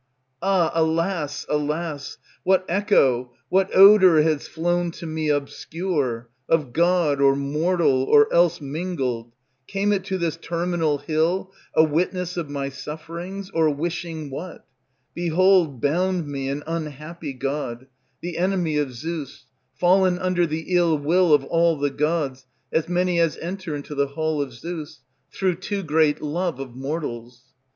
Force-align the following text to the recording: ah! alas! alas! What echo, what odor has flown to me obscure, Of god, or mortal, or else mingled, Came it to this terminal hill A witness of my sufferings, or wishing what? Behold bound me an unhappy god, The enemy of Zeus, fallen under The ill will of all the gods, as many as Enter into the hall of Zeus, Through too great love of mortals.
ah! 0.41 0.71
alas! 0.73 1.45
alas! 1.47 2.17
What 2.43 2.65
echo, 2.67 3.33
what 3.49 3.69
odor 3.71 4.23
has 4.23 4.47
flown 4.47 4.89
to 4.93 5.05
me 5.05 5.29
obscure, 5.29 6.27
Of 6.49 6.73
god, 6.73 7.21
or 7.21 7.35
mortal, 7.35 8.05
or 8.05 8.27
else 8.33 8.59
mingled, 8.59 9.31
Came 9.67 9.93
it 9.93 10.03
to 10.05 10.17
this 10.17 10.37
terminal 10.37 10.97
hill 10.97 11.51
A 11.75 11.83
witness 11.83 12.35
of 12.35 12.49
my 12.49 12.69
sufferings, 12.69 13.51
or 13.51 13.69
wishing 13.69 14.31
what? 14.31 14.65
Behold 15.13 15.79
bound 15.79 16.27
me 16.27 16.49
an 16.49 16.63
unhappy 16.65 17.33
god, 17.33 17.85
The 18.21 18.39
enemy 18.39 18.77
of 18.77 18.93
Zeus, 18.95 19.45
fallen 19.75 20.17
under 20.17 20.47
The 20.47 20.65
ill 20.75 20.97
will 20.97 21.31
of 21.31 21.43
all 21.43 21.77
the 21.77 21.91
gods, 21.91 22.47
as 22.73 22.89
many 22.89 23.19
as 23.19 23.37
Enter 23.37 23.75
into 23.75 23.93
the 23.93 24.07
hall 24.07 24.41
of 24.41 24.51
Zeus, 24.51 25.01
Through 25.31 25.57
too 25.57 25.83
great 25.83 26.23
love 26.23 26.59
of 26.59 26.75
mortals. 26.75 27.43